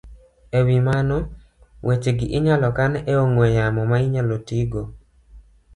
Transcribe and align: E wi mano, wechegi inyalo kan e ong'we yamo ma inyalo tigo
E 0.59 0.59
wi 0.67 0.77
mano, 0.87 1.17
wechegi 1.87 2.27
inyalo 2.37 2.67
kan 2.77 2.93
e 3.11 3.13
ong'we 3.23 3.45
yamo 3.57 3.81
ma 3.91 3.97
inyalo 4.05 4.35
tigo 4.47 4.81